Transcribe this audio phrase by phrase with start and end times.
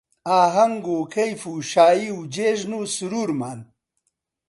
[0.29, 3.59] ئاهەنگ و کەیف و شایی و جێژن و سروورمان